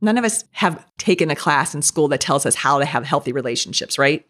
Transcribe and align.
None 0.00 0.18
of 0.18 0.24
us 0.24 0.44
have 0.52 0.84
taken 0.96 1.30
a 1.30 1.36
class 1.36 1.74
in 1.74 1.82
school 1.82 2.08
that 2.08 2.20
tells 2.20 2.46
us 2.46 2.54
how 2.54 2.78
to 2.78 2.84
have 2.84 3.04
healthy 3.04 3.32
relationships, 3.32 3.98
right? 3.98 4.26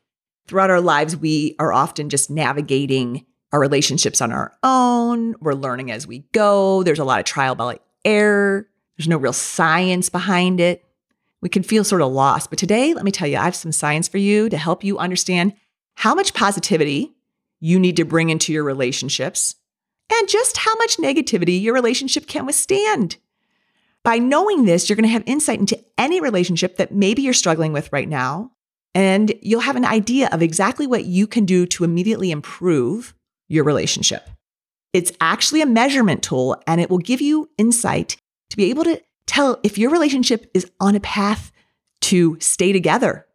Throughout 0.47 0.71
our 0.71 0.81
lives, 0.81 1.17
we 1.17 1.55
are 1.59 1.73
often 1.73 2.09
just 2.09 2.31
navigating 2.31 3.27
our 3.53 3.61
relationships 3.61 4.21
on 4.21 4.33
our 4.33 4.53
own. 4.63 5.35
We're 5.41 5.55
learning 5.55 5.91
as 5.91 6.07
we 6.07 6.21
go. 6.33 6.83
There's 6.83 6.99
a 6.99 7.05
lot 7.05 7.21
of 7.21 7.27
trial 7.27 7.55
by 7.55 7.81
error. 8.05 8.69
There's 8.97 9.09
no 9.09 9.19
real 9.19 9.33
science 9.33 10.09
behind 10.09 10.61
it. 10.61 10.85
We 11.41 11.49
can 11.49 11.63
feel 11.63 11.85
sort 11.85 12.03
of 12.03 12.13
lost. 12.13 12.51
But 12.51 12.59
today, 12.59 12.95
let 12.95 13.05
me 13.05 13.13
tell 13.13 13.29
you, 13.29 13.37
I 13.37 13.45
have 13.45 13.55
some 13.55 13.73
science 13.73 14.09
for 14.09 14.19
you 14.19 14.49
to 14.49 14.57
help 14.57 14.83
you 14.83 14.99
understand 14.99 15.55
how 15.95 16.15
much 16.15 16.35
positivity 16.35 17.15
you 17.61 17.79
need 17.79 17.97
to 17.97 18.05
bring 18.05 18.31
into 18.31 18.53
your 18.53 18.65
relationships 18.65 19.57
and 20.13 20.29
just 20.29 20.57
how 20.57 20.75
much 20.77 20.97
negativity 20.97 21.61
your 21.61 21.75
relationship 21.75 22.27
can 22.27 22.47
withstand. 22.47 23.17
By 24.09 24.17
knowing 24.17 24.65
this, 24.65 24.89
you're 24.89 24.97
going 24.97 25.03
to 25.03 25.13
have 25.13 25.23
insight 25.27 25.61
into 25.61 25.79
any 25.99 26.19
relationship 26.23 26.79
that 26.79 26.95
maybe 26.95 27.21
you're 27.21 27.35
struggling 27.35 27.75
with 27.75 27.93
right 27.93 28.09
now. 28.09 28.53
And 28.95 29.35
you'll 29.43 29.61
have 29.61 29.77
an 29.77 29.85
idea 29.85 30.31
of 30.33 30.41
exactly 30.41 30.87
what 30.87 31.05
you 31.05 31.27
can 31.27 31.45
do 31.45 31.67
to 31.67 31.85
immediately 31.85 32.31
improve 32.31 33.13
your 33.49 33.65
relationship. 33.65 34.27
It's 34.95 35.13
actually 35.21 35.61
a 35.61 35.67
measurement 35.67 36.23
tool 36.23 36.57
and 36.67 36.81
it 36.81 36.89
will 36.89 36.97
give 36.97 37.21
you 37.21 37.51
insight 37.59 38.17
to 38.49 38.57
be 38.57 38.71
able 38.71 38.85
to 38.85 38.99
tell 39.27 39.61
if 39.63 39.77
your 39.77 39.91
relationship 39.91 40.51
is 40.55 40.71
on 40.81 40.95
a 40.95 41.01
path 41.01 41.53
to 42.01 42.39
stay 42.41 42.73
together. 42.73 43.27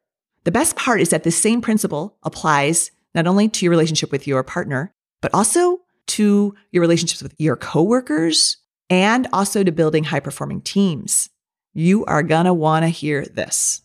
The 0.43 0.51
best 0.51 0.75
part 0.75 1.01
is 1.01 1.09
that 1.09 1.23
the 1.23 1.29
same 1.29 1.61
principle 1.61 2.17
applies 2.23 2.89
not 3.13 3.27
only 3.27 3.47
to 3.47 3.63
your 3.63 3.69
relationship 3.69 4.11
with 4.11 4.25
your 4.25 4.41
partner, 4.41 4.91
but 5.21 5.35
also 5.35 5.81
to 6.07 6.55
your 6.71 6.81
relationships 6.81 7.21
with 7.21 7.35
your 7.37 7.57
coworkers 7.57 8.57
and 8.93 9.27
also 9.33 9.63
to 9.63 9.71
building 9.71 10.03
high 10.03 10.19
performing 10.19 10.61
teams. 10.61 11.31
You 11.73 12.05
are 12.05 12.21
going 12.21 12.45
to 12.45 12.53
want 12.53 12.83
to 12.83 12.89
hear 12.89 13.25
this. 13.25 13.81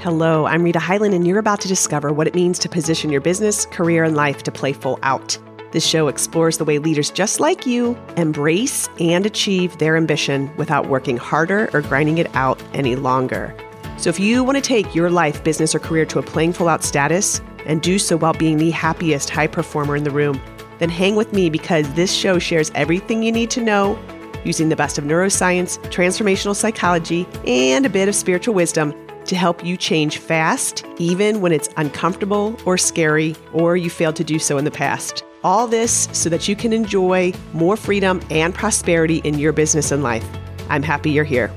Hello, 0.00 0.46
I'm 0.46 0.62
Rita 0.62 0.78
Hyland, 0.78 1.12
and 1.12 1.26
you're 1.26 1.38
about 1.38 1.60
to 1.60 1.68
discover 1.68 2.10
what 2.10 2.26
it 2.26 2.34
means 2.34 2.58
to 2.60 2.70
position 2.70 3.10
your 3.10 3.20
business, 3.20 3.66
career, 3.66 4.02
and 4.02 4.16
life 4.16 4.42
to 4.44 4.50
play 4.50 4.72
full 4.72 4.98
out. 5.02 5.38
This 5.72 5.86
show 5.86 6.08
explores 6.08 6.56
the 6.56 6.64
way 6.64 6.78
leaders 6.78 7.10
just 7.10 7.38
like 7.38 7.66
you 7.66 7.96
embrace 8.16 8.88
and 8.98 9.26
achieve 9.26 9.76
their 9.76 9.98
ambition 9.98 10.50
without 10.56 10.88
working 10.88 11.18
harder 11.18 11.68
or 11.74 11.82
grinding 11.82 12.16
it 12.16 12.34
out 12.34 12.62
any 12.72 12.96
longer. 12.96 13.54
So, 13.98 14.08
if 14.08 14.18
you 14.18 14.42
want 14.42 14.56
to 14.56 14.62
take 14.62 14.94
your 14.94 15.10
life, 15.10 15.44
business, 15.44 15.74
or 15.74 15.78
career 15.78 16.06
to 16.06 16.18
a 16.18 16.22
playing 16.22 16.54
full 16.54 16.68
out 16.68 16.82
status 16.82 17.42
and 17.66 17.82
do 17.82 17.98
so 17.98 18.16
while 18.16 18.34
being 18.34 18.56
the 18.56 18.70
happiest 18.70 19.30
high 19.30 19.46
performer 19.46 19.96
in 19.96 20.04
the 20.04 20.10
room, 20.10 20.40
then 20.78 20.88
hang 20.88 21.14
with 21.14 21.32
me 21.32 21.50
because 21.50 21.92
this 21.94 22.12
show 22.12 22.38
shares 22.38 22.70
everything 22.74 23.22
you 23.22 23.32
need 23.32 23.50
to 23.50 23.60
know 23.60 23.98
using 24.44 24.68
the 24.68 24.76
best 24.76 24.98
of 24.98 25.04
neuroscience, 25.04 25.78
transformational 25.90 26.56
psychology, 26.56 27.26
and 27.46 27.86
a 27.86 27.90
bit 27.90 28.08
of 28.08 28.14
spiritual 28.14 28.54
wisdom 28.54 28.94
to 29.24 29.36
help 29.36 29.64
you 29.64 29.76
change 29.76 30.18
fast, 30.18 30.84
even 30.98 31.40
when 31.40 31.52
it's 31.52 31.68
uncomfortable 31.76 32.58
or 32.66 32.76
scary, 32.76 33.36
or 33.52 33.76
you 33.76 33.88
failed 33.88 34.16
to 34.16 34.24
do 34.24 34.38
so 34.38 34.58
in 34.58 34.64
the 34.64 34.70
past. 34.70 35.24
All 35.44 35.66
this 35.66 36.08
so 36.12 36.28
that 36.28 36.48
you 36.48 36.56
can 36.56 36.72
enjoy 36.72 37.32
more 37.52 37.76
freedom 37.76 38.20
and 38.30 38.54
prosperity 38.54 39.18
in 39.18 39.38
your 39.38 39.52
business 39.52 39.92
and 39.92 40.02
life. 40.02 40.26
I'm 40.68 40.82
happy 40.82 41.10
you're 41.10 41.24
here. 41.24 41.50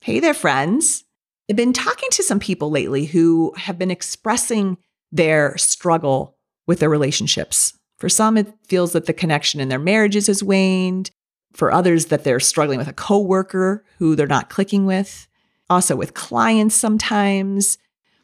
Hey 0.00 0.20
there, 0.20 0.34
friends. 0.34 1.03
I've 1.50 1.56
been 1.56 1.72
talking 1.72 2.08
to 2.12 2.22
some 2.22 2.40
people 2.40 2.70
lately 2.70 3.04
who 3.04 3.52
have 3.56 3.78
been 3.78 3.90
expressing 3.90 4.78
their 5.12 5.56
struggle 5.58 6.36
with 6.66 6.78
their 6.80 6.88
relationships. 6.88 7.78
For 7.98 8.08
some, 8.08 8.36
it 8.36 8.52
feels 8.66 8.92
that 8.92 9.06
the 9.06 9.12
connection 9.12 9.60
in 9.60 9.68
their 9.68 9.78
marriages 9.78 10.26
has 10.26 10.42
waned 10.42 11.10
for 11.52 11.70
others 11.70 12.06
that 12.06 12.24
they're 12.24 12.40
struggling 12.40 12.78
with 12.78 12.88
a 12.88 12.92
coworker 12.92 13.84
who 13.98 14.16
they're 14.16 14.26
not 14.26 14.50
clicking 14.50 14.86
with, 14.86 15.28
also 15.70 15.94
with 15.94 16.14
clients 16.14 16.74
sometimes. 16.74 17.78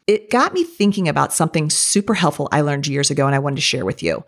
It 0.07 0.29
got 0.29 0.53
me 0.53 0.63
thinking 0.63 1.07
about 1.07 1.31
something 1.31 1.69
super 1.69 2.15
helpful 2.15 2.49
I 2.51 2.61
learned 2.61 2.87
years 2.87 3.11
ago 3.11 3.25
and 3.27 3.35
I 3.35 3.39
wanted 3.39 3.57
to 3.57 3.61
share 3.61 3.85
with 3.85 4.03
you. 4.03 4.25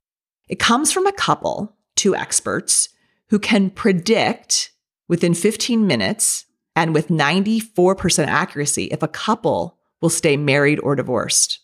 It 0.47 0.59
comes 0.59 0.91
from 0.91 1.07
a 1.07 1.11
couple, 1.11 1.75
two 1.95 2.15
experts, 2.15 2.89
who 3.29 3.39
can 3.39 3.69
predict 3.71 4.71
within 5.07 5.33
15 5.33 5.85
minutes 5.85 6.45
and 6.75 6.94
with 6.94 7.09
94% 7.09 8.28
accuracy 8.28 8.85
if 8.85 9.03
a 9.03 9.07
couple 9.07 9.78
will 10.01 10.09
stay 10.09 10.38
married 10.38 10.79
or 10.79 10.95
divorced. 10.95 11.59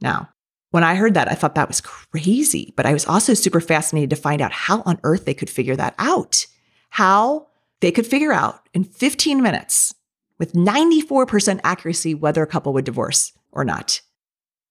Now, 0.00 0.28
when 0.70 0.82
I 0.82 0.96
heard 0.96 1.14
that, 1.14 1.30
I 1.30 1.34
thought 1.34 1.54
that 1.54 1.68
was 1.68 1.80
crazy, 1.80 2.74
but 2.76 2.86
I 2.86 2.92
was 2.92 3.06
also 3.06 3.34
super 3.34 3.60
fascinated 3.60 4.10
to 4.10 4.16
find 4.16 4.42
out 4.42 4.52
how 4.52 4.82
on 4.84 4.98
earth 5.04 5.24
they 5.24 5.34
could 5.34 5.50
figure 5.50 5.76
that 5.76 5.94
out 5.98 6.46
how 6.94 7.48
they 7.80 7.90
could 7.90 8.06
figure 8.06 8.32
out 8.32 8.68
in 8.72 8.84
15 8.84 9.42
minutes 9.42 9.92
with 10.38 10.52
94% 10.52 11.58
accuracy 11.64 12.14
whether 12.14 12.40
a 12.40 12.46
couple 12.46 12.72
would 12.72 12.84
divorce 12.84 13.32
or 13.50 13.64
not. 13.64 14.00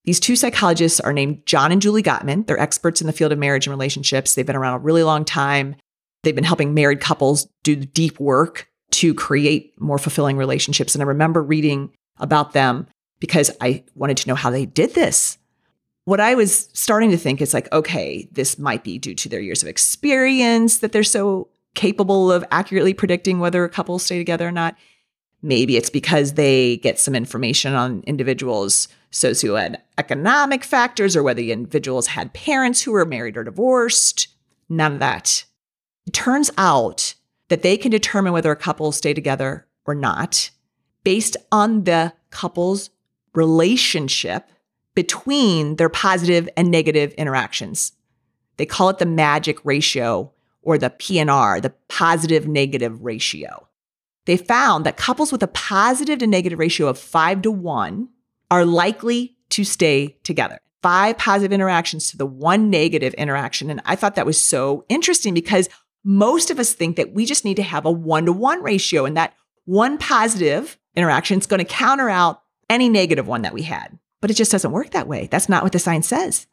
These 0.06 0.22
two 0.22 0.38
psychologists 0.38 1.02
are 1.02 1.12
named 1.12 1.46
John 1.46 1.74
and 1.74 1.82
Julie 1.82 2.02
Gottman. 2.02 2.48
They're 2.48 2.58
experts 2.58 3.02
in 3.02 3.08
the 3.08 3.14
field 3.14 3.34
of 3.34 3.40
marriage 3.40 3.68
and 3.68 3.74
relationships. 3.74 4.36
They've 4.36 4.46
been 4.46 4.56
around 4.56 4.76
a 4.76 4.84
really 4.84 5.03
long 5.03 5.26
time. 5.26 5.76
They've 6.24 6.34
been 6.34 6.46
helping 6.46 6.74
married 6.74 7.02
couples 7.02 7.46
do 7.64 7.76
deep 7.76 8.22
work 8.22 8.70
to 8.94 9.14
create 9.14 9.74
more 9.81 9.98
fulfilling 9.98 10.38
relationships. 10.38 10.94
And 10.94 11.02
I 11.02 11.08
remember 11.08 11.42
reading 11.42 11.90
about 12.18 12.54
them 12.54 12.88
because 13.20 13.50
I 13.59 13.84
wanted 13.96 14.18
to 14.18 14.28
know 14.28 14.36
how 14.36 14.50
they 14.50 14.66
did 14.66 14.94
this. 14.94 15.38
What 16.06 16.20
I 16.20 16.36
was 16.36 16.70
starting 16.74 17.12
to 17.12 17.18
think 17.18 17.42
is 17.42 17.53
like, 17.53 17.72
okay, 17.72 18.28
this 18.32 18.59
might 18.59 18.84
be 18.84 19.00
due 19.00 19.16
to 19.16 19.30
their 19.30 19.40
years 19.40 19.64
of 19.64 19.70
experience 19.70 20.80
that 20.80 20.92
they're 20.92 21.03
so 21.03 21.50
capable 21.76 22.32
of 22.32 22.46
accurately 22.52 22.94
predicting 22.94 23.40
whether 23.40 23.64
a 23.64 23.70
couple 23.70 23.98
stay 23.98 24.18
together 24.18 24.48
or 24.48 24.52
not. 24.52 24.76
Maybe 25.42 25.76
it's 25.76 25.90
because 25.90 26.34
they 26.34 26.78
get 26.78 27.00
some 27.00 27.16
information 27.16 27.74
on 27.74 28.03
individuals' 28.06 28.88
socioeconomic 29.12 30.64
factors 30.64 31.16
or 31.16 31.24
whether 31.24 31.42
the 31.42 31.52
individuals 31.52 32.08
had 32.08 32.34
parents 32.34 32.82
who 32.82 32.92
were 32.92 33.06
married 33.06 33.38
or 33.38 33.44
divorced. 33.44 34.28
None 34.70 34.94
of 34.94 35.00
that. 35.00 35.46
It 36.06 36.14
turns 36.14 36.52
out 36.58 37.16
that 37.53 37.62
they 37.62 37.78
can 37.78 37.91
determine 37.91 38.34
whether 38.34 38.50
a 38.50 38.56
couple 38.56 38.91
stay 38.91 39.14
together 39.14 39.68
or 39.86 39.94
not 39.94 40.50
based 41.03 41.38
on 41.52 41.84
the 41.84 42.12
couple's 42.31 42.90
relationship 43.36 44.50
between 44.96 45.75
their 45.75 45.88
positive 45.88 46.50
and 46.58 46.72
negative 46.72 47.14
interactions. 47.14 47.91
They 48.58 48.66
call 48.66 48.90
it 48.90 48.97
the 48.97 49.06
magic 49.06 49.64
ratio 49.64 50.31
or 50.64 50.80
the 50.80 50.90
PNR, 50.90 51.62
the 51.62 51.75
positive 51.90 52.47
negative 52.47 53.03
ratio. 53.03 53.68
They 54.25 54.35
found 54.35 54.84
that 54.88 54.97
couples 54.97 55.31
with 55.31 55.44
a 55.44 55.47
positive 55.47 56.18
to 56.18 56.25
negative 56.25 56.58
ratio 56.58 56.88
of 56.88 56.97
five 56.97 57.44
to 57.44 57.52
one 57.52 58.09
are 58.50 58.66
likely 58.66 59.38
to 59.50 59.64
stay 59.64 60.18
together. 60.24 60.58
Five 60.81 61.20
positive 61.20 61.53
interactions 61.53 62.09
to 62.09 62.18
the 62.18 62.25
one 62.25 62.72
negative 62.72 63.14
interaction. 63.14 63.70
And 63.70 63.80
I 63.85 63.96
thought 63.96 64.16
that 64.16 64.25
was 64.25 64.41
so 64.41 64.85
interesting 64.90 65.35
because 65.35 65.70
most 66.03 66.52
of 66.52 66.59
us 66.59 66.74
think 66.74 66.97
that 66.97 67.14
we 67.14 67.25
just 67.25 67.46
need 67.46 67.56
to 67.56 67.64
have 67.64 67.86
a 67.86 67.91
one 67.91 68.25
to 68.25 68.34
one 68.34 68.62
ratio 68.62 69.06
and 69.06 69.16
that 69.18 69.34
one 69.66 69.97
positive 69.97 70.78
interaction 70.96 71.40
is 71.40 71.46
going 71.46 71.59
to 71.59 71.66
counter 71.66 72.09
out 72.09 72.41
any 72.69 72.90
negative 72.90 73.28
one 73.28 73.44
that 73.44 73.53
we 73.53 73.64
had. 73.64 73.97
But 74.22 74.31
it 74.31 74.36
just 74.36 74.52
doesn't 74.52 74.72
work 74.72 74.91
that 74.91 75.08
way. 75.08 75.28
That's 75.31 75.50
not 75.50 75.64
what 75.64 75.72
the 75.72 75.80
science 75.80 76.08
says. 76.08 76.47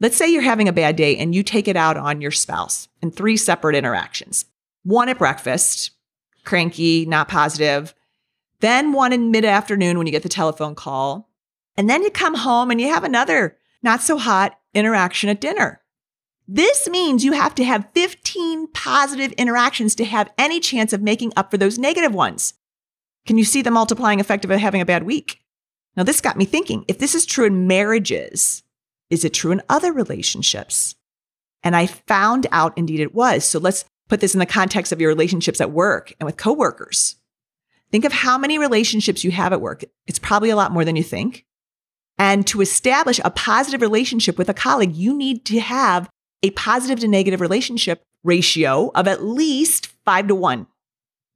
Let's 0.00 0.16
say 0.16 0.28
you're 0.28 0.42
having 0.42 0.68
a 0.68 0.72
bad 0.72 0.96
day 0.96 1.16
and 1.16 1.34
you 1.34 1.42
take 1.42 1.68
it 1.68 1.76
out 1.76 1.96
on 1.96 2.20
your 2.20 2.30
spouse 2.30 2.88
in 3.00 3.10
three 3.10 3.36
separate 3.36 3.74
interactions. 3.74 4.44
One 4.82 5.08
at 5.08 5.18
breakfast, 5.18 5.92
cranky, 6.44 7.06
not 7.06 7.28
positive. 7.28 7.94
Then 8.60 8.92
one 8.92 9.12
in 9.12 9.30
mid 9.30 9.44
afternoon 9.44 9.96
when 9.96 10.06
you 10.06 10.12
get 10.12 10.22
the 10.22 10.28
telephone 10.28 10.74
call. 10.74 11.30
And 11.78 11.88
then 11.88 12.02
you 12.02 12.10
come 12.10 12.34
home 12.34 12.70
and 12.70 12.80
you 12.80 12.88
have 12.88 13.04
another 13.04 13.56
not 13.82 14.02
so 14.02 14.18
hot 14.18 14.58
interaction 14.74 15.30
at 15.30 15.40
dinner. 15.40 15.80
This 16.48 16.88
means 16.88 17.24
you 17.24 17.32
have 17.32 17.54
to 17.56 17.64
have 17.64 17.88
15 17.94 18.68
positive 18.68 19.32
interactions 19.32 19.94
to 19.96 20.04
have 20.04 20.32
any 20.38 20.60
chance 20.60 20.92
of 20.92 21.02
making 21.02 21.32
up 21.36 21.50
for 21.50 21.58
those 21.58 21.78
negative 21.78 22.14
ones. 22.14 22.54
Can 23.26 23.36
you 23.36 23.44
see 23.44 23.62
the 23.62 23.72
multiplying 23.72 24.20
effect 24.20 24.44
of 24.44 24.50
having 24.52 24.80
a 24.80 24.86
bad 24.86 25.02
week? 25.02 25.40
Now, 25.96 26.04
this 26.04 26.20
got 26.20 26.36
me 26.36 26.44
thinking 26.44 26.84
if 26.86 26.98
this 26.98 27.14
is 27.14 27.26
true 27.26 27.46
in 27.46 27.66
marriages, 27.66 28.62
is 29.10 29.24
it 29.24 29.34
true 29.34 29.50
in 29.50 29.62
other 29.68 29.92
relationships? 29.92 30.94
And 31.64 31.74
I 31.74 31.86
found 31.86 32.46
out 32.52 32.76
indeed 32.78 33.00
it 33.00 33.14
was. 33.14 33.44
So 33.44 33.58
let's 33.58 33.84
put 34.08 34.20
this 34.20 34.34
in 34.34 34.38
the 34.38 34.46
context 34.46 34.92
of 34.92 35.00
your 35.00 35.08
relationships 35.08 35.60
at 35.60 35.72
work 35.72 36.12
and 36.20 36.26
with 36.26 36.36
coworkers. 36.36 37.16
Think 37.90 38.04
of 38.04 38.12
how 38.12 38.38
many 38.38 38.58
relationships 38.58 39.24
you 39.24 39.32
have 39.32 39.52
at 39.52 39.60
work. 39.60 39.84
It's 40.06 40.18
probably 40.18 40.50
a 40.50 40.56
lot 40.56 40.70
more 40.70 40.84
than 40.84 40.96
you 40.96 41.02
think. 41.02 41.44
And 42.18 42.46
to 42.46 42.60
establish 42.60 43.20
a 43.24 43.30
positive 43.30 43.80
relationship 43.80 44.38
with 44.38 44.48
a 44.48 44.54
colleague, 44.54 44.94
you 44.94 45.16
need 45.16 45.44
to 45.46 45.60
have 45.60 46.08
a 46.42 46.50
positive 46.50 47.00
to 47.00 47.08
negative 47.08 47.40
relationship 47.40 48.02
ratio 48.24 48.90
of 48.94 49.08
at 49.08 49.24
least 49.24 49.88
five 50.04 50.28
to 50.28 50.34
one. 50.34 50.66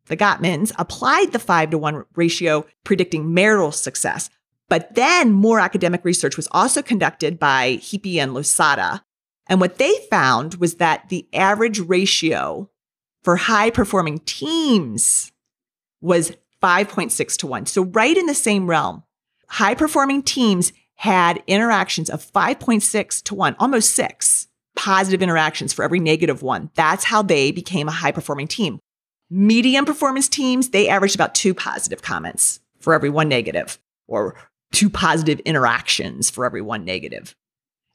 The 0.06 0.16
Gottmans 0.16 0.72
applied 0.78 1.32
the 1.32 1.38
five 1.38 1.70
to 1.70 1.78
one 1.78 2.04
ratio, 2.16 2.66
predicting 2.84 3.32
marital 3.32 3.72
success. 3.72 4.28
But 4.68 4.94
then 4.94 5.32
more 5.32 5.60
academic 5.60 6.04
research 6.04 6.36
was 6.36 6.48
also 6.52 6.82
conducted 6.82 7.38
by 7.38 7.78
Heaphy 7.80 8.16
and 8.16 8.34
Losada. 8.34 9.04
And 9.48 9.60
what 9.60 9.78
they 9.78 9.94
found 10.10 10.56
was 10.56 10.76
that 10.76 11.08
the 11.08 11.28
average 11.32 11.80
ratio 11.80 12.70
for 13.22 13.36
high 13.36 13.70
performing 13.70 14.20
teams 14.20 15.32
was 16.00 16.32
5.6 16.62 17.36
to 17.38 17.46
1. 17.46 17.66
So, 17.66 17.82
right 17.82 18.16
in 18.16 18.26
the 18.26 18.34
same 18.34 18.68
realm, 18.68 19.02
high 19.48 19.74
performing 19.74 20.22
teams 20.22 20.72
had 20.96 21.42
interactions 21.46 22.10
of 22.10 22.24
5.6 22.24 23.22
to 23.24 23.34
1, 23.34 23.56
almost 23.58 23.94
six 23.94 24.46
positive 24.80 25.20
interactions 25.20 25.74
for 25.74 25.82
every 25.82 26.00
negative 26.00 26.42
one. 26.42 26.70
That's 26.74 27.04
how 27.04 27.20
they 27.20 27.52
became 27.52 27.86
a 27.86 27.92
high 27.92 28.12
performing 28.12 28.48
team. 28.48 28.78
Medium 29.28 29.84
performance 29.84 30.26
teams, 30.26 30.70
they 30.70 30.88
averaged 30.88 31.14
about 31.14 31.34
two 31.34 31.52
positive 31.52 32.00
comments 32.00 32.60
for 32.78 32.94
every 32.94 33.10
one 33.10 33.28
negative, 33.28 33.78
or 34.08 34.36
two 34.72 34.88
positive 34.88 35.38
interactions 35.40 36.30
for 36.30 36.46
every 36.46 36.62
one 36.62 36.86
negative. 36.86 37.34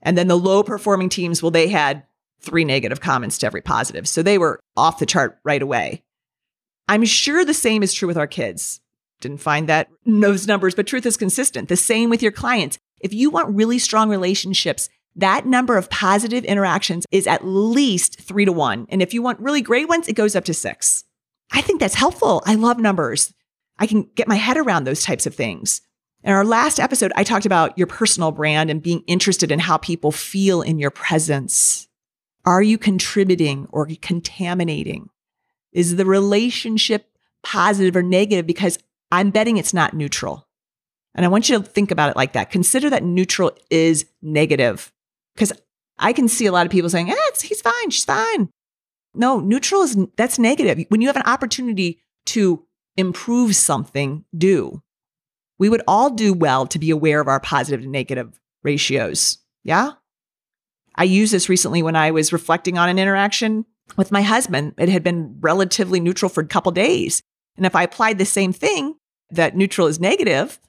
And 0.03 0.15
then 0.15 0.27
the 0.27 0.37
low 0.37 0.61
performing 0.61 1.09
teams, 1.09 1.41
well, 1.41 1.49
they 1.49 1.69
had 1.69 2.03
three 2.39 2.63
negative 2.63 3.01
comments 3.01 3.39
to 3.39 3.47
every 3.47 3.61
positive. 3.61 4.07
So 4.07 4.21
they 4.21 4.38
were 4.38 4.59
off 4.77 4.99
the 4.99 5.07
chart 5.07 5.39
right 5.43 5.63
away. 5.63 6.03
I'm 6.88 7.03
sure 7.03 7.43
the 7.43 7.55
same 7.55 7.81
is 7.81 7.95
true 7.95 8.07
with 8.07 8.17
our 8.17 8.27
kids. 8.27 8.79
Didn't 9.21 9.41
find 9.41 9.67
that 9.69 9.89
those 10.05 10.45
numbers, 10.45 10.75
but 10.75 10.85
truth 10.85 11.07
is 11.07 11.17
consistent. 11.17 11.67
The 11.67 11.77
same 11.77 12.11
with 12.11 12.21
your 12.21 12.31
clients. 12.31 12.77
If 13.01 13.11
you 13.11 13.31
want 13.31 13.55
really 13.55 13.79
strong 13.79 14.07
relationships, 14.07 14.88
that 15.15 15.45
number 15.45 15.77
of 15.77 15.89
positive 15.89 16.44
interactions 16.44 17.06
is 17.12 17.27
at 17.27 17.45
least 17.45 18.19
three 18.19 18.45
to 18.45 18.51
one. 18.51 18.85
And 18.89 19.01
if 19.01 19.13
you 19.13 19.21
want 19.21 19.39
really 19.39 19.62
great 19.62 19.88
ones, 19.88 20.07
it 20.07 20.15
goes 20.15 20.35
up 20.35 20.45
to 20.45 20.53
six. 20.53 21.03
I 21.51 21.62
think 21.62 21.79
that's 21.79 21.95
helpful. 21.95 22.44
I 22.45 22.56
love 22.56 22.79
numbers. 22.79 23.33
I 23.77 23.88
can 23.88 24.09
get 24.15 24.27
my 24.27 24.35
head 24.35 24.57
around 24.57 24.83
those 24.83 25.03
types 25.03 25.25
of 25.25 25.35
things. 25.35 25.81
In 26.23 26.33
our 26.33 26.44
last 26.44 26.79
episode, 26.79 27.13
I 27.15 27.23
talked 27.23 27.45
about 27.45 27.77
your 27.77 27.88
personal 27.88 28.31
brand 28.31 28.69
and 28.69 28.81
being 28.81 29.03
interested 29.06 29.51
in 29.51 29.59
how 29.59 29.77
people 29.77 30.12
feel 30.12 30.62
in 30.62 30.79
your 30.79 30.89
presence. 30.89 31.88
Are 32.45 32.63
you 32.63 32.77
contributing 32.77 33.67
or 33.71 33.88
contaminating? 34.01 35.09
Is 35.71 35.97
the 35.97 36.06
relationship 36.06 37.12
positive 37.44 37.95
or 37.95 38.03
negative? 38.03 38.47
Because 38.47 38.79
I'm 39.12 39.29
betting 39.29 39.57
it's 39.57 39.73
not 39.73 39.94
neutral. 39.94 40.47
And 41.13 41.25
I 41.25 41.29
want 41.29 41.47
you 41.47 41.57
to 41.57 41.63
think 41.63 41.91
about 41.91 42.09
it 42.09 42.15
like 42.15 42.33
that. 42.33 42.50
Consider 42.50 42.89
that 42.89 43.03
neutral 43.03 43.51
is 43.69 44.06
negative. 44.21 44.91
Because 45.35 45.53
I 45.97 46.13
can 46.13 46.27
see 46.27 46.45
a 46.45 46.51
lot 46.51 46.65
of 46.65 46.71
people 46.71 46.89
saying, 46.89 47.09
eh, 47.09 47.15
he's 47.41 47.61
fine, 47.61 47.89
she's 47.89 48.05
fine. 48.05 48.49
No, 49.13 49.39
neutral 49.39 49.81
is 49.81 49.97
that's 50.17 50.39
negative. 50.39 50.85
When 50.89 51.01
you 51.01 51.07
have 51.07 51.15
an 51.15 51.23
opportunity 51.23 52.01
to 52.27 52.65
improve 52.97 53.55
something, 53.55 54.25
do. 54.37 54.81
We 55.57 55.69
would 55.69 55.83
all 55.87 56.09
do 56.09 56.33
well 56.33 56.67
to 56.67 56.79
be 56.79 56.89
aware 56.89 57.21
of 57.21 57.27
our 57.27 57.39
positive 57.39 57.83
and 57.83 57.91
negative 57.91 58.39
ratios. 58.63 59.37
Yeah. 59.63 59.91
I 60.95 61.03
used 61.03 61.33
this 61.33 61.49
recently 61.49 61.81
when 61.81 61.95
I 61.95 62.11
was 62.11 62.33
reflecting 62.33 62.77
on 62.77 62.89
an 62.89 62.99
interaction 62.99 63.65
with 63.97 64.11
my 64.11 64.21
husband. 64.21 64.73
It 64.77 64.89
had 64.89 65.03
been 65.03 65.38
relatively 65.39 65.99
neutral 65.99 66.29
for 66.29 66.41
a 66.41 66.47
couple 66.47 66.71
days. 66.71 67.21
And 67.57 67.65
if 67.65 67.75
I 67.75 67.83
applied 67.83 68.17
the 68.17 68.25
same 68.25 68.51
thing, 68.51 68.95
that 69.31 69.55
neutral 69.55 69.88
is 69.88 69.99
negative, 69.99 70.59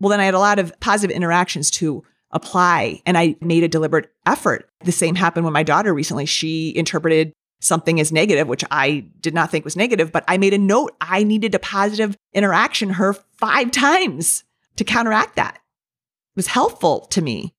well, 0.00 0.10
then 0.10 0.20
I 0.20 0.24
had 0.24 0.34
a 0.34 0.38
lot 0.38 0.58
of 0.58 0.78
positive 0.80 1.14
interactions 1.14 1.70
to 1.72 2.04
apply. 2.36 3.02
And 3.04 3.18
I 3.18 3.34
made 3.40 3.64
a 3.64 3.68
deliberate 3.68 4.12
effort. 4.26 4.70
The 4.84 4.92
same 4.92 5.16
happened 5.16 5.44
when 5.44 5.52
my 5.52 5.64
daughter 5.64 5.92
recently, 5.92 6.26
she 6.26 6.76
interpreted 6.76 7.32
something 7.60 7.98
as 7.98 8.12
negative, 8.12 8.46
which 8.46 8.64
I 8.70 9.06
did 9.20 9.34
not 9.34 9.50
think 9.50 9.64
was 9.64 9.76
negative, 9.76 10.12
but 10.12 10.24
I 10.28 10.36
made 10.36 10.54
a 10.54 10.58
note. 10.58 10.94
I 11.00 11.24
needed 11.24 11.54
a 11.54 11.58
positive 11.58 12.16
interaction 12.34 12.90
her 12.90 13.14
five 13.38 13.70
times 13.70 14.44
to 14.76 14.84
counteract 14.84 15.36
that. 15.36 15.54
It 15.56 16.36
was 16.36 16.48
helpful 16.48 17.00
to 17.06 17.22
me 17.22 17.54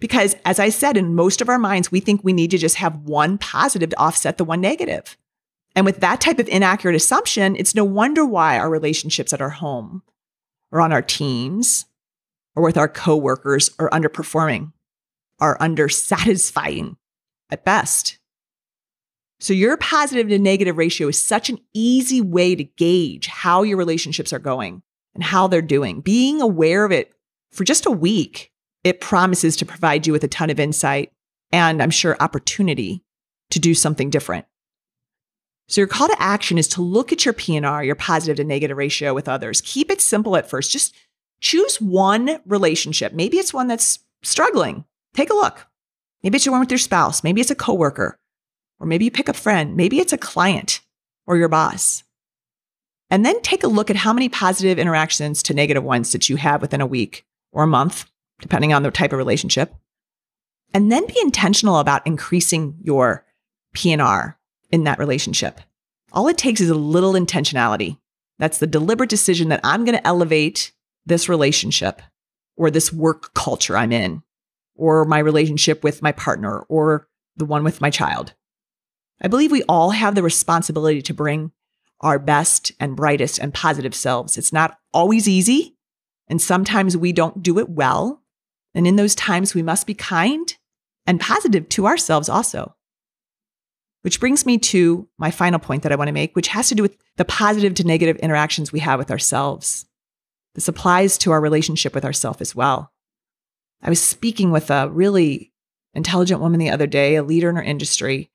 because, 0.00 0.34
as 0.44 0.58
I 0.58 0.70
said, 0.70 0.96
in 0.96 1.14
most 1.14 1.40
of 1.40 1.48
our 1.48 1.58
minds, 1.58 1.92
we 1.92 2.00
think 2.00 2.22
we 2.24 2.32
need 2.32 2.50
to 2.50 2.58
just 2.58 2.76
have 2.76 3.02
one 3.02 3.38
positive 3.38 3.90
to 3.90 3.98
offset 4.00 4.38
the 4.38 4.44
one 4.44 4.60
negative. 4.60 5.16
And 5.76 5.86
with 5.86 6.00
that 6.00 6.20
type 6.20 6.38
of 6.38 6.48
inaccurate 6.48 6.96
assumption, 6.96 7.56
it's 7.56 7.74
no 7.74 7.84
wonder 7.84 8.24
why 8.24 8.58
our 8.58 8.70
relationships 8.70 9.32
at 9.32 9.40
our 9.40 9.50
home 9.50 10.02
or 10.70 10.80
on 10.80 10.92
our 10.92 11.02
teams 11.02 11.86
or 12.54 12.62
with 12.62 12.76
our 12.76 12.88
coworkers 12.88 13.70
are 13.78 13.90
underperforming, 13.90 14.72
are 15.40 15.58
undersatisfying 15.58 16.96
at 17.50 17.64
best. 17.64 18.18
So, 19.40 19.52
your 19.52 19.76
positive 19.76 20.28
to 20.28 20.38
negative 20.38 20.78
ratio 20.78 21.08
is 21.08 21.20
such 21.20 21.50
an 21.50 21.58
easy 21.74 22.20
way 22.20 22.54
to 22.54 22.64
gauge 22.64 23.26
how 23.26 23.62
your 23.62 23.76
relationships 23.76 24.32
are 24.32 24.38
going 24.38 24.82
and 25.14 25.24
how 25.24 25.48
they're 25.48 25.62
doing. 25.62 26.00
Being 26.00 26.40
aware 26.40 26.84
of 26.84 26.92
it 26.92 27.12
for 27.50 27.64
just 27.64 27.86
a 27.86 27.90
week, 27.90 28.52
it 28.84 29.00
promises 29.00 29.56
to 29.56 29.66
provide 29.66 30.06
you 30.06 30.12
with 30.12 30.24
a 30.24 30.28
ton 30.28 30.50
of 30.50 30.60
insight 30.60 31.12
and 31.52 31.82
I'm 31.82 31.90
sure 31.90 32.16
opportunity 32.18 33.04
to 33.50 33.58
do 33.58 33.74
something 33.74 34.10
different. 34.10 34.46
So 35.68 35.80
your 35.80 35.88
call 35.88 36.08
to 36.08 36.22
action 36.22 36.58
is 36.58 36.68
to 36.68 36.82
look 36.82 37.12
at 37.12 37.24
your 37.24 37.34
PNR, 37.34 37.84
your 37.84 37.94
positive 37.94 38.36
to 38.36 38.44
negative 38.44 38.76
ratio 38.76 39.14
with 39.14 39.28
others. 39.28 39.60
Keep 39.60 39.90
it 39.90 40.00
simple 40.00 40.36
at 40.36 40.48
first. 40.48 40.70
Just 40.70 40.94
choose 41.42 41.80
one 41.80 42.40
relationship. 42.46 43.12
Maybe 43.12 43.36
it's 43.36 43.52
one 43.52 43.66
that's 43.66 43.98
struggling. 44.22 44.84
Take 45.14 45.28
a 45.28 45.34
look. 45.34 45.66
Maybe 46.22 46.36
it's 46.36 46.46
your 46.46 46.52
one 46.52 46.60
with 46.60 46.70
your 46.70 46.78
spouse. 46.78 47.22
Maybe 47.22 47.40
it's 47.40 47.50
a 47.50 47.56
coworker. 47.56 48.18
Or 48.80 48.86
maybe 48.86 49.04
you 49.04 49.10
pick 49.10 49.28
a 49.28 49.34
friend, 49.34 49.76
maybe 49.76 50.00
it's 50.00 50.12
a 50.12 50.18
client 50.18 50.80
or 51.26 51.36
your 51.36 51.48
boss. 51.48 52.04
And 53.10 53.26
then 53.26 53.40
take 53.42 53.62
a 53.62 53.68
look 53.68 53.90
at 53.90 53.96
how 53.96 54.12
many 54.12 54.28
positive 54.28 54.78
interactions 54.78 55.42
to 55.44 55.54
negative 55.54 55.84
ones 55.84 56.12
that 56.12 56.28
you 56.28 56.36
have 56.36 56.62
within 56.62 56.80
a 56.80 56.86
week 56.86 57.26
or 57.52 57.64
a 57.64 57.68
month, 57.68 58.06
depending 58.40 58.72
on 58.72 58.82
the 58.82 58.90
type 58.90 59.12
of 59.12 59.18
relationship. 59.18 59.74
And 60.72 60.90
then 60.90 61.06
be 61.06 61.18
intentional 61.20 61.78
about 61.78 62.06
increasing 62.06 62.76
your 62.82 63.24
PNR 63.76 64.36
in 64.70 64.84
that 64.84 64.98
relationship. 64.98 65.60
All 66.12 66.28
it 66.28 66.38
takes 66.38 66.60
is 66.60 66.70
a 66.70 66.74
little 66.74 67.12
intentionality. 67.12 67.98
That's 68.38 68.58
the 68.58 68.66
deliberate 68.66 69.10
decision 69.10 69.48
that 69.50 69.60
I'm 69.62 69.84
going 69.84 69.96
to 69.96 70.06
elevate 70.06 70.72
this 71.06 71.28
relationship 71.28 72.02
or 72.56 72.70
this 72.70 72.92
work 72.92 73.34
culture 73.34 73.76
I'm 73.76 73.92
in, 73.92 74.22
or 74.74 75.04
my 75.04 75.18
relationship 75.18 75.82
with 75.82 76.02
my 76.02 76.12
partner, 76.12 76.60
or 76.68 77.08
the 77.36 77.44
one 77.44 77.64
with 77.64 77.80
my 77.80 77.90
child. 77.90 78.34
I 79.20 79.28
believe 79.28 79.50
we 79.50 79.62
all 79.64 79.90
have 79.90 80.14
the 80.14 80.22
responsibility 80.22 81.00
to 81.02 81.14
bring 81.14 81.52
our 82.00 82.18
best 82.18 82.72
and 82.80 82.96
brightest 82.96 83.38
and 83.38 83.54
positive 83.54 83.94
selves. 83.94 84.36
It's 84.36 84.52
not 84.52 84.78
always 84.92 85.28
easy, 85.28 85.76
and 86.28 86.42
sometimes 86.42 86.96
we 86.96 87.12
don't 87.12 87.42
do 87.42 87.58
it 87.58 87.70
well. 87.70 88.22
And 88.74 88.86
in 88.86 88.96
those 88.96 89.14
times, 89.14 89.54
we 89.54 89.62
must 89.62 89.86
be 89.86 89.94
kind 89.94 90.56
and 91.06 91.20
positive 91.20 91.68
to 91.70 91.86
ourselves 91.86 92.28
also. 92.28 92.74
Which 94.02 94.18
brings 94.18 94.44
me 94.44 94.58
to 94.58 95.08
my 95.18 95.30
final 95.30 95.58
point 95.58 95.84
that 95.84 95.92
I 95.92 95.96
want 95.96 96.08
to 96.08 96.12
make, 96.12 96.34
which 96.34 96.48
has 96.48 96.68
to 96.68 96.74
do 96.74 96.82
with 96.82 96.96
the 97.16 97.24
positive 97.24 97.74
to 97.74 97.84
negative 97.84 98.16
interactions 98.16 98.72
we 98.72 98.80
have 98.80 98.98
with 98.98 99.10
ourselves. 99.10 99.86
This 100.54 100.68
applies 100.68 101.18
to 101.18 101.32
our 101.32 101.40
relationship 101.40 101.94
with 101.94 102.04
ourselves 102.04 102.40
as 102.40 102.54
well. 102.54 102.92
I 103.82 103.88
was 103.88 104.02
speaking 104.02 104.50
with 104.50 104.70
a 104.70 104.88
really 104.88 105.52
intelligent 105.94 106.40
woman 106.40 106.60
the 106.60 106.70
other 106.70 106.86
day, 106.86 107.16
a 107.16 107.22
leader 107.22 107.50
in 107.50 107.56
her 107.56 107.62
industry, 107.62 108.30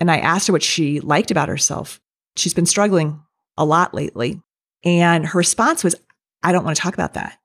and 0.00 0.10
I 0.10 0.18
asked 0.18 0.46
her 0.46 0.52
what 0.52 0.62
she 0.62 1.00
liked 1.00 1.30
about 1.30 1.48
herself. 1.48 2.00
She's 2.36 2.54
been 2.54 2.66
struggling 2.66 3.20
a 3.56 3.64
lot 3.64 3.94
lately. 3.94 4.40
And 4.84 5.26
her 5.26 5.38
response 5.38 5.82
was, 5.82 5.96
I 6.42 6.52
don't 6.52 6.64
want 6.64 6.76
to 6.76 6.82
talk 6.82 6.94
about 6.94 7.14
that. 7.14 7.38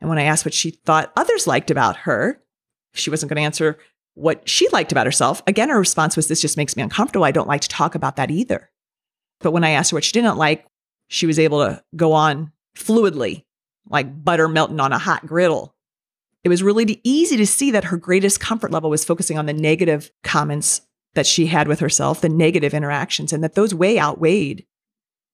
And 0.00 0.08
when 0.08 0.18
I 0.18 0.24
asked 0.24 0.44
what 0.44 0.54
she 0.54 0.70
thought 0.70 1.12
others 1.16 1.46
liked 1.46 1.70
about 1.70 1.96
her, 1.98 2.40
she 2.92 3.10
wasn't 3.10 3.30
going 3.30 3.36
to 3.36 3.44
answer 3.44 3.78
what 4.14 4.48
she 4.48 4.68
liked 4.68 4.92
about 4.92 5.06
herself. 5.06 5.42
Again, 5.46 5.70
her 5.70 5.78
response 5.78 6.16
was, 6.16 6.28
This 6.28 6.40
just 6.40 6.56
makes 6.56 6.76
me 6.76 6.82
uncomfortable. 6.82 7.24
I 7.24 7.30
don't 7.30 7.48
like 7.48 7.62
to 7.62 7.68
talk 7.68 7.94
about 7.94 8.16
that 8.16 8.30
either. 8.30 8.70
But 9.40 9.52
when 9.52 9.64
I 9.64 9.70
asked 9.70 9.90
her 9.90 9.96
what 9.96 10.04
she 10.04 10.12
didn't 10.12 10.36
like, 10.36 10.66
she 11.08 11.26
was 11.26 11.38
able 11.38 11.64
to 11.64 11.82
go 11.96 12.12
on 12.12 12.52
fluidly, 12.76 13.44
like 13.88 14.24
butter 14.24 14.48
melting 14.48 14.80
on 14.80 14.92
a 14.92 14.98
hot 14.98 15.26
griddle. 15.26 15.74
It 16.42 16.48
was 16.48 16.62
really 16.62 17.00
easy 17.04 17.36
to 17.36 17.46
see 17.46 17.70
that 17.70 17.84
her 17.84 17.96
greatest 17.96 18.40
comfort 18.40 18.70
level 18.70 18.90
was 18.90 19.04
focusing 19.04 19.38
on 19.38 19.46
the 19.46 19.52
negative 19.52 20.10
comments 20.22 20.82
that 21.14 21.26
she 21.26 21.46
had 21.46 21.68
with 21.68 21.80
herself, 21.80 22.20
the 22.20 22.28
negative 22.28 22.72
interactions, 22.72 23.32
and 23.32 23.42
that 23.44 23.54
those 23.54 23.74
way 23.74 23.98
outweighed 23.98 24.64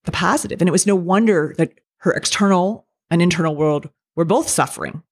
the 0.05 0.13
positive. 0.13 0.61
And 0.61 0.69
it 0.69 0.73
was 0.73 0.87
no 0.87 0.97
wonder 0.97 1.55
that 1.59 1.81
her 1.99 2.13
external 2.13 2.87
and 3.11 3.21
internal 3.21 3.55
world 3.55 3.91
were 4.15 4.25
both 4.25 4.49
suffering. 4.49 5.03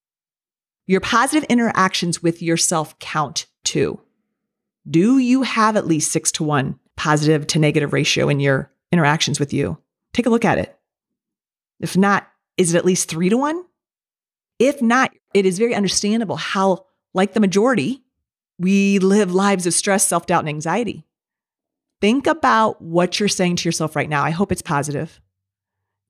Your 0.86 1.00
positive 1.00 1.44
interactions 1.48 2.22
with 2.22 2.42
yourself 2.42 2.98
count 2.98 3.46
too. 3.62 4.00
Do 4.88 5.18
you 5.18 5.42
have 5.42 5.76
at 5.76 5.86
least 5.86 6.12
six 6.12 6.30
to 6.32 6.44
one 6.44 6.78
positive 6.96 7.46
to 7.48 7.58
negative 7.58 7.92
ratio 7.92 8.28
in 8.28 8.40
your 8.40 8.70
interactions 8.92 9.40
with 9.40 9.52
you? 9.52 9.78
Take 10.12 10.26
a 10.26 10.30
look 10.30 10.44
at 10.44 10.58
it. 10.58 10.78
If 11.80 11.96
not, 11.96 12.28
is 12.56 12.74
it 12.74 12.78
at 12.78 12.84
least 12.84 13.08
three 13.08 13.28
to 13.28 13.36
one? 13.36 13.64
If 14.58 14.80
not, 14.80 15.12
it 15.32 15.46
is 15.46 15.58
very 15.58 15.74
understandable 15.74 16.36
how, 16.36 16.86
like 17.12 17.32
the 17.32 17.40
majority, 17.40 18.04
we 18.58 18.98
live 19.00 19.34
lives 19.34 19.66
of 19.66 19.74
stress, 19.74 20.06
self 20.06 20.26
doubt, 20.26 20.40
and 20.40 20.48
anxiety. 20.48 21.04
Think 22.00 22.26
about 22.26 22.80
what 22.80 23.18
you're 23.18 23.28
saying 23.28 23.56
to 23.56 23.68
yourself 23.68 23.96
right 23.96 24.08
now. 24.08 24.22
I 24.22 24.30
hope 24.30 24.52
it's 24.52 24.62
positive. 24.62 25.20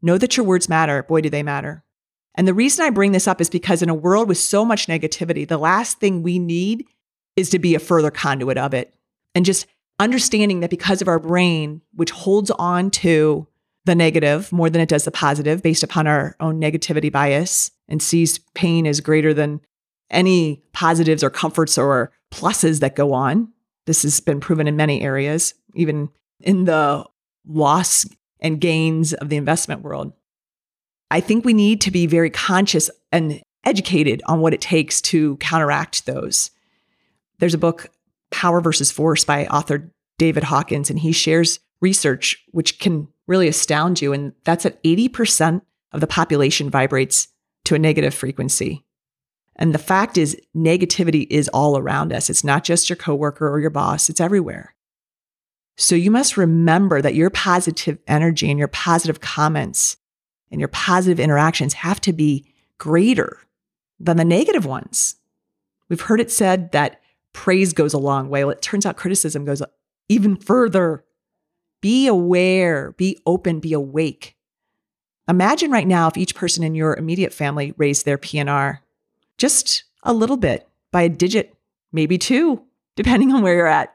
Know 0.02 0.18
that 0.18 0.36
your 0.36 0.44
words 0.44 0.68
matter. 0.68 1.02
Boy, 1.02 1.22
do 1.22 1.30
they 1.30 1.42
matter. 1.42 1.84
And 2.34 2.48
the 2.48 2.54
reason 2.54 2.84
I 2.84 2.90
bring 2.90 3.12
this 3.12 3.28
up 3.28 3.40
is 3.40 3.48
because 3.48 3.80
in 3.80 3.88
a 3.88 3.94
world 3.94 4.28
with 4.28 4.38
so 4.38 4.64
much 4.64 4.86
negativity, 4.86 5.46
the 5.46 5.56
last 5.56 6.00
thing 6.00 6.22
we 6.22 6.38
need 6.38 6.84
is 7.36 7.48
to 7.50 7.58
be 7.58 7.74
a 7.74 7.80
further 7.80 8.10
conduit 8.10 8.58
of 8.58 8.74
it. 8.74 8.92
And 9.34 9.44
just 9.44 9.66
understanding 9.98 10.60
that 10.60 10.70
because 10.70 11.00
of 11.00 11.08
our 11.08 11.20
brain, 11.20 11.80
which 11.94 12.10
holds 12.10 12.50
on 12.50 12.90
to 12.90 13.46
the 13.84 13.94
negative 13.94 14.50
more 14.52 14.70
than 14.70 14.80
it 14.80 14.88
does 14.88 15.04
the 15.04 15.10
positive 15.10 15.62
based 15.62 15.82
upon 15.82 16.06
our 16.06 16.36
own 16.40 16.60
negativity 16.60 17.12
bias 17.12 17.70
and 17.88 18.02
sees 18.02 18.38
pain 18.54 18.86
as 18.86 19.00
greater 19.00 19.34
than 19.34 19.60
any 20.10 20.62
positives 20.72 21.22
or 21.22 21.30
comforts 21.30 21.76
or 21.76 22.12
pluses 22.32 22.80
that 22.80 22.96
go 22.96 23.12
on. 23.12 23.52
This 23.86 24.02
has 24.02 24.20
been 24.20 24.40
proven 24.40 24.66
in 24.66 24.76
many 24.76 25.02
areas, 25.02 25.54
even 25.74 26.08
in 26.40 26.64
the 26.64 27.04
loss 27.46 28.06
and 28.40 28.60
gains 28.60 29.12
of 29.12 29.28
the 29.28 29.36
investment 29.36 29.82
world. 29.82 30.12
I 31.10 31.20
think 31.20 31.44
we 31.44 31.52
need 31.52 31.80
to 31.82 31.90
be 31.90 32.06
very 32.06 32.30
conscious 32.30 32.90
and 33.12 33.42
educated 33.64 34.22
on 34.26 34.40
what 34.40 34.54
it 34.54 34.60
takes 34.60 35.00
to 35.00 35.36
counteract 35.36 36.06
those. 36.06 36.50
There's 37.38 37.54
a 37.54 37.58
book, 37.58 37.90
Power 38.30 38.60
versus 38.60 38.90
Force, 38.90 39.24
by 39.24 39.46
author 39.46 39.92
David 40.18 40.44
Hawkins, 40.44 40.90
and 40.90 40.98
he 40.98 41.12
shares 41.12 41.60
research 41.80 42.42
which 42.52 42.78
can 42.78 43.08
really 43.26 43.48
astound 43.48 44.00
you. 44.00 44.12
And 44.12 44.32
that's 44.44 44.64
that 44.64 44.82
80% 44.82 45.62
of 45.92 46.00
the 46.00 46.06
population 46.06 46.70
vibrates 46.70 47.28
to 47.64 47.74
a 47.74 47.78
negative 47.78 48.14
frequency. 48.14 48.84
And 49.56 49.72
the 49.72 49.78
fact 49.78 50.18
is, 50.18 50.36
negativity 50.56 51.26
is 51.30 51.48
all 51.48 51.78
around 51.78 52.12
us. 52.12 52.28
It's 52.28 52.44
not 52.44 52.64
just 52.64 52.90
your 52.90 52.96
coworker 52.96 53.48
or 53.48 53.60
your 53.60 53.70
boss, 53.70 54.08
it's 54.08 54.20
everywhere. 54.20 54.74
So 55.76 55.94
you 55.94 56.10
must 56.10 56.36
remember 56.36 57.02
that 57.02 57.14
your 57.14 57.30
positive 57.30 57.98
energy 58.06 58.50
and 58.50 58.58
your 58.58 58.68
positive 58.68 59.20
comments 59.20 59.96
and 60.50 60.60
your 60.60 60.68
positive 60.68 61.18
interactions 61.18 61.74
have 61.74 62.00
to 62.02 62.12
be 62.12 62.46
greater 62.78 63.38
than 63.98 64.16
the 64.16 64.24
negative 64.24 64.66
ones. 64.66 65.16
We've 65.88 66.00
heard 66.00 66.20
it 66.20 66.30
said 66.30 66.72
that 66.72 67.00
praise 67.32 67.72
goes 67.72 67.92
a 67.92 67.98
long 67.98 68.28
way. 68.28 68.44
Well, 68.44 68.52
it 68.52 68.62
turns 68.62 68.86
out 68.86 68.96
criticism 68.96 69.44
goes 69.44 69.62
even 70.08 70.36
further. 70.36 71.04
Be 71.84 72.06
aware, 72.06 72.92
be 72.92 73.20
open, 73.26 73.60
be 73.60 73.74
awake. 73.74 74.38
Imagine 75.28 75.70
right 75.70 75.86
now 75.86 76.08
if 76.08 76.16
each 76.16 76.34
person 76.34 76.64
in 76.64 76.74
your 76.74 76.96
immediate 76.96 77.30
family 77.30 77.74
raised 77.76 78.06
their 78.06 78.16
PNR 78.16 78.78
just 79.36 79.84
a 80.02 80.14
little 80.14 80.38
bit 80.38 80.66
by 80.92 81.02
a 81.02 81.10
digit, 81.10 81.54
maybe 81.92 82.16
two, 82.16 82.62
depending 82.96 83.34
on 83.34 83.42
where 83.42 83.54
you're 83.54 83.66
at. 83.66 83.94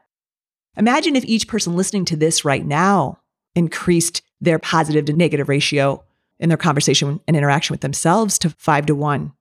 Imagine 0.76 1.16
if 1.16 1.24
each 1.24 1.48
person 1.48 1.74
listening 1.74 2.04
to 2.04 2.16
this 2.16 2.44
right 2.44 2.64
now 2.64 3.18
increased 3.56 4.22
their 4.40 4.60
positive 4.60 5.06
to 5.06 5.12
negative 5.12 5.48
ratio 5.48 6.04
in 6.38 6.48
their 6.48 6.56
conversation 6.56 7.18
and 7.26 7.36
interaction 7.36 7.74
with 7.74 7.80
themselves 7.80 8.38
to 8.38 8.50
five 8.50 8.86
to 8.86 8.94
one, 8.94 9.32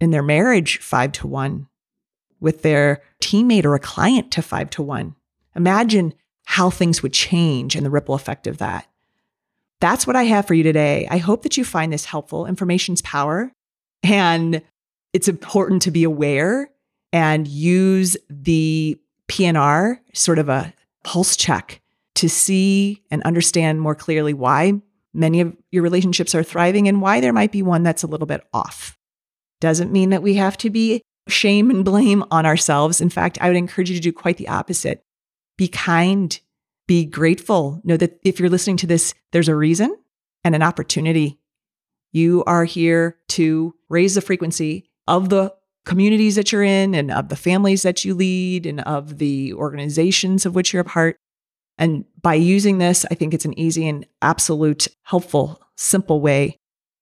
in 0.00 0.10
their 0.10 0.24
marriage, 0.24 0.78
five 0.78 1.12
to 1.12 1.28
one, 1.28 1.68
with 2.40 2.62
their 2.62 3.00
teammate 3.22 3.64
or 3.64 3.76
a 3.76 3.78
client 3.78 4.32
to 4.32 4.42
five 4.42 4.70
to 4.70 4.82
one. 4.82 5.14
Imagine 5.54 6.14
how 6.46 6.70
things 6.70 7.02
would 7.02 7.12
change 7.12 7.76
and 7.76 7.84
the 7.84 7.90
ripple 7.90 8.14
effect 8.14 8.46
of 8.46 8.58
that. 8.58 8.88
That's 9.80 10.06
what 10.06 10.16
I 10.16 10.22
have 10.24 10.46
for 10.46 10.54
you 10.54 10.62
today. 10.62 11.06
I 11.10 11.18
hope 11.18 11.42
that 11.42 11.56
you 11.56 11.64
find 11.64 11.92
this 11.92 12.06
helpful. 12.06 12.46
Information's 12.46 13.02
power. 13.02 13.52
And 14.02 14.62
it's 15.12 15.28
important 15.28 15.82
to 15.82 15.90
be 15.90 16.04
aware 16.04 16.70
and 17.12 17.46
use 17.46 18.16
the 18.30 18.98
PNR, 19.28 19.98
sort 20.14 20.38
of 20.38 20.48
a 20.48 20.72
pulse 21.04 21.36
check, 21.36 21.80
to 22.14 22.28
see 22.28 23.02
and 23.10 23.22
understand 23.24 23.80
more 23.80 23.94
clearly 23.94 24.32
why 24.32 24.80
many 25.12 25.40
of 25.40 25.54
your 25.70 25.82
relationships 25.82 26.34
are 26.34 26.42
thriving 26.42 26.88
and 26.88 27.02
why 27.02 27.20
there 27.20 27.32
might 27.32 27.52
be 27.52 27.62
one 27.62 27.82
that's 27.82 28.02
a 28.02 28.06
little 28.06 28.26
bit 28.26 28.42
off. 28.52 28.96
Doesn't 29.60 29.92
mean 29.92 30.10
that 30.10 30.22
we 30.22 30.34
have 30.34 30.56
to 30.58 30.70
be 30.70 31.02
shame 31.28 31.70
and 31.70 31.84
blame 31.84 32.24
on 32.30 32.46
ourselves. 32.46 33.00
In 33.00 33.10
fact, 33.10 33.38
I 33.40 33.48
would 33.48 33.56
encourage 33.56 33.90
you 33.90 33.96
to 33.96 34.02
do 34.02 34.12
quite 34.12 34.36
the 34.36 34.48
opposite. 34.48 35.02
Be 35.56 35.68
kind, 35.68 36.38
be 36.86 37.04
grateful. 37.04 37.80
Know 37.84 37.96
that 37.96 38.20
if 38.22 38.38
you're 38.38 38.50
listening 38.50 38.76
to 38.78 38.86
this, 38.86 39.14
there's 39.32 39.48
a 39.48 39.56
reason 39.56 39.96
and 40.44 40.54
an 40.54 40.62
opportunity. 40.62 41.38
You 42.12 42.44
are 42.44 42.64
here 42.64 43.16
to 43.28 43.74
raise 43.88 44.14
the 44.14 44.20
frequency 44.20 44.90
of 45.06 45.28
the 45.28 45.54
communities 45.84 46.34
that 46.36 46.52
you're 46.52 46.62
in 46.62 46.94
and 46.94 47.10
of 47.10 47.28
the 47.28 47.36
families 47.36 47.82
that 47.82 48.04
you 48.04 48.14
lead 48.14 48.66
and 48.66 48.80
of 48.80 49.18
the 49.18 49.54
organizations 49.54 50.44
of 50.44 50.54
which 50.54 50.72
you're 50.72 50.82
a 50.82 50.84
part. 50.84 51.16
And 51.78 52.04
by 52.20 52.34
using 52.34 52.78
this, 52.78 53.04
I 53.10 53.14
think 53.14 53.34
it's 53.34 53.44
an 53.44 53.58
easy 53.58 53.88
and 53.88 54.06
absolute 54.22 54.88
helpful, 55.02 55.60
simple 55.76 56.20
way 56.20 56.58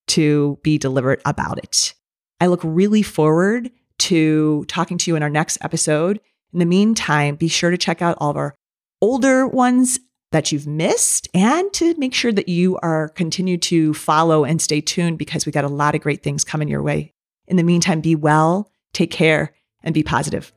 to 0.08 0.58
be 0.62 0.78
deliberate 0.78 1.22
about 1.24 1.58
it. 1.58 1.94
I 2.40 2.46
look 2.46 2.60
really 2.62 3.02
forward 3.02 3.70
to 4.00 4.64
talking 4.66 4.98
to 4.98 5.10
you 5.10 5.16
in 5.16 5.22
our 5.22 5.30
next 5.30 5.58
episode. 5.62 6.20
In 6.54 6.60
the 6.60 6.66
meantime, 6.66 7.34
be 7.36 7.48
sure 7.48 7.70
to 7.70 7.76
check 7.76 8.00
out 8.00 8.16
all 8.18 8.30
of 8.30 8.36
our 8.38 8.54
older 9.02 9.46
ones 9.46 10.00
that 10.32 10.52
you've 10.52 10.66
missed 10.66 11.28
and 11.34 11.70
to 11.74 11.94
make 11.98 12.14
sure 12.14 12.32
that 12.32 12.48
you 12.48 12.78
are 12.78 13.10
continue 13.10 13.58
to 13.58 13.92
follow 13.92 14.44
and 14.44 14.62
stay 14.62 14.80
tuned 14.80 15.18
because 15.18 15.44
we 15.44 15.52
got 15.52 15.64
a 15.64 15.68
lot 15.68 15.94
of 15.94 16.00
great 16.00 16.22
things 16.22 16.44
coming 16.44 16.68
your 16.68 16.82
way. 16.82 17.12
In 17.46 17.56
the 17.56 17.62
meantime, 17.62 18.00
be 18.00 18.14
well 18.14 18.70
Take 18.94 19.10
care 19.10 19.52
and 19.82 19.92
be 19.92 20.02
positive. 20.02 20.52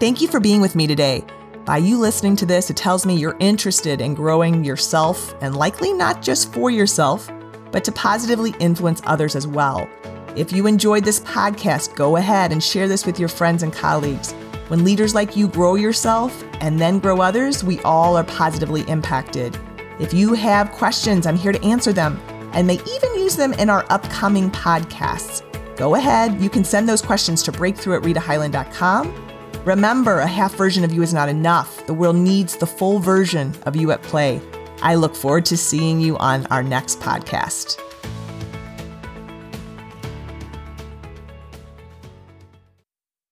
Thank 0.00 0.22
you 0.22 0.28
for 0.28 0.40
being 0.40 0.62
with 0.62 0.74
me 0.74 0.86
today. 0.86 1.24
By 1.66 1.78
you 1.78 1.98
listening 1.98 2.36
to 2.36 2.46
this, 2.46 2.70
it 2.70 2.76
tells 2.76 3.04
me 3.04 3.16
you're 3.16 3.36
interested 3.40 4.00
in 4.00 4.14
growing 4.14 4.64
yourself 4.64 5.34
and 5.42 5.54
likely 5.54 5.92
not 5.92 6.22
just 6.22 6.54
for 6.54 6.70
yourself, 6.70 7.30
but 7.72 7.84
to 7.84 7.92
positively 7.92 8.54
influence 8.60 9.02
others 9.04 9.36
as 9.36 9.46
well. 9.46 9.86
If 10.36 10.52
you 10.52 10.66
enjoyed 10.66 11.04
this 11.04 11.20
podcast, 11.20 11.94
go 11.94 12.16
ahead 12.16 12.52
and 12.52 12.62
share 12.62 12.88
this 12.88 13.06
with 13.06 13.18
your 13.18 13.28
friends 13.28 13.62
and 13.62 13.72
colleagues. 13.72 14.32
When 14.68 14.84
leaders 14.84 15.14
like 15.14 15.36
you 15.36 15.48
grow 15.48 15.74
yourself 15.74 16.44
and 16.60 16.78
then 16.78 16.98
grow 16.98 17.20
others, 17.20 17.64
we 17.64 17.80
all 17.80 18.16
are 18.16 18.24
positively 18.24 18.82
impacted. 18.82 19.58
If 19.98 20.12
you 20.12 20.34
have 20.34 20.70
questions, 20.72 21.26
I'm 21.26 21.36
here 21.36 21.52
to 21.52 21.64
answer 21.64 21.92
them 21.92 22.20
and 22.52 22.66
may 22.66 22.74
even 22.74 23.14
use 23.14 23.36
them 23.36 23.52
in 23.54 23.70
our 23.70 23.84
upcoming 23.90 24.50
podcasts. 24.50 25.42
Go 25.76 25.94
ahead, 25.94 26.40
you 26.40 26.50
can 26.50 26.64
send 26.64 26.88
those 26.88 27.02
questions 27.02 27.42
to 27.44 27.52
breakthrough 27.52 27.96
at 27.96 28.02
ritahyland.com. 28.02 29.24
Remember, 29.64 30.20
a 30.20 30.26
half 30.26 30.54
version 30.54 30.84
of 30.84 30.92
you 30.92 31.02
is 31.02 31.14
not 31.14 31.28
enough. 31.28 31.86
The 31.86 31.94
world 31.94 32.16
needs 32.16 32.56
the 32.56 32.66
full 32.66 32.98
version 32.98 33.54
of 33.64 33.76
you 33.76 33.90
at 33.90 34.02
play. 34.02 34.40
I 34.82 34.94
look 34.94 35.14
forward 35.14 35.44
to 35.46 35.56
seeing 35.56 36.00
you 36.00 36.16
on 36.18 36.46
our 36.46 36.62
next 36.62 37.00
podcast. 37.00 37.78